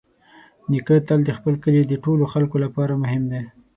نیکه 0.69 0.95
تل 1.07 1.19
د 1.25 1.29
خپل 1.37 1.53
کلي 1.63 1.81
د 1.87 1.93
ټولو 2.03 2.23
خلکو 2.33 2.55
لپاره 2.65 2.93
مهم 3.03 3.23
دی. 3.31 3.41